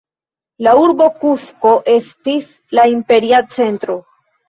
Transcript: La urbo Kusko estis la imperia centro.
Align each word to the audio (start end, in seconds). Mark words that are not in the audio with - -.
La 0.67 0.73
urbo 0.85 1.09
Kusko 1.19 1.75
estis 1.99 2.51
la 2.81 2.91
imperia 2.97 3.47
centro. 3.61 4.05